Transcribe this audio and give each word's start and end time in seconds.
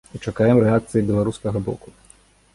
І 0.17 0.21
чакаем 0.27 0.61
рэакцыі 0.65 1.05
беларускага 1.11 1.63
боку. 1.69 1.95